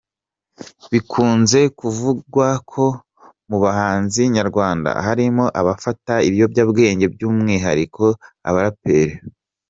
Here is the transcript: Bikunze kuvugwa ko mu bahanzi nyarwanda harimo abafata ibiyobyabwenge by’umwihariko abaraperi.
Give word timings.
Bikunze 0.91 1.59
kuvugwa 1.79 2.47
ko 2.71 2.85
mu 3.49 3.57
bahanzi 3.63 4.21
nyarwanda 4.35 4.89
harimo 5.05 5.43
abafata 5.59 6.13
ibiyobyabwenge 6.27 7.05
by’umwihariko 7.13 8.05
abaraperi. 8.49 9.15